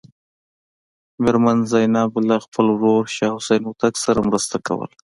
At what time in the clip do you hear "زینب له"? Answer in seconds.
1.71-2.35